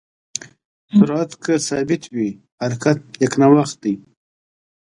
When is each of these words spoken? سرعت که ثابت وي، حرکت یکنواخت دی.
سرعت 0.97 1.31
که 1.43 1.53
ثابت 1.67 2.03
وي، 2.15 2.29
حرکت 2.61 2.99
یکنواخت 3.25 3.75
دی. 3.83 3.93